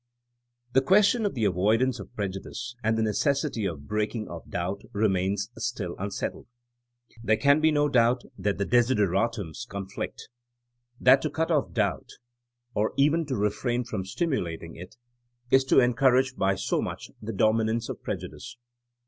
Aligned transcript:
The 0.73 0.81
question 0.81 1.27
of 1.27 1.35
the 1.35 1.45
avoidance 1.45 1.99
of 1.99 2.15
prejudice 2.15 2.73
and 2.83 2.97
the 2.97 3.03
necessity 3.03 3.65
of 3.67 3.87
breaking 3.87 4.29
off 4.29 4.49
doubt, 4.49 4.81
remains 4.93 5.51
still 5.59 5.95
unsettled. 5.99 6.47
There 7.23 7.37
can 7.37 7.61
be 7.61 7.69
no 7.69 7.87
doubt 7.87 8.23
that 8.35 8.57
the 8.57 8.65
two 8.65 8.71
desideratums 8.79 9.67
conflict; 9.69 10.27
that 10.99 11.21
to 11.21 11.29
cut 11.29 11.51
off 11.51 11.71
doubt, 11.71 12.09
THINKma 12.09 12.09
AS 12.09 12.13
A 12.15 12.73
SCIENCE 12.73 12.73
127 12.73 12.81
or 12.81 12.93
even 12.97 13.25
to 13.27 13.35
refrain 13.35 13.83
from 13.83 14.05
stimulating 14.05 14.75
it, 14.75 14.95
is 15.51 15.63
to 15.65 15.79
en 15.79 15.93
courage 15.93 16.35
by 16.35 16.55
so 16.55 16.81
much 16.81 17.11
the 17.21 17.31
dominance 17.33 17.87
of 17.87 18.01
preju 18.01 18.31
dice. 18.31 18.57